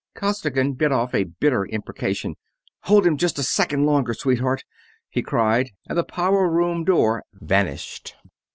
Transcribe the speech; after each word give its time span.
Costigan 0.15 0.73
bit 0.73 0.91
off 0.91 1.13
a 1.13 1.25
bitter 1.25 1.63
imprecation. 1.67 2.35
"Hold 2.85 3.05
him 3.05 3.17
just 3.17 3.37
a 3.37 3.43
second 3.43 3.85
longer, 3.85 4.15
sweetheart!" 4.15 4.63
he 5.11 5.21
cried, 5.21 5.73
and 5.87 5.95
the 5.95 6.03
power 6.03 6.49
room 6.49 6.83
door 6.83 7.21
vanished. 7.33 8.15